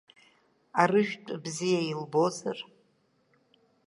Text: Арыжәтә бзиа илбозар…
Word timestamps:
Арыжәтә 0.81 1.33
бзиа 1.43 1.81
илбозар… 1.91 2.57